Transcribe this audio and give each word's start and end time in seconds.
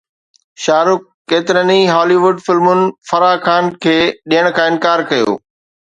شاهه 0.63 0.85
رخ 0.87 1.01
ڪيترن 1.31 1.69
ئي 1.75 1.83
هالي 1.93 2.17
ووڊ 2.23 2.37
فلمن 2.47 2.81
فرح 3.11 3.35
خان 3.45 3.65
کي 3.83 3.97
ڏيڻ 4.33 4.45
کان 4.57 4.67
انڪار 4.73 4.99
ڪيو 5.11 5.31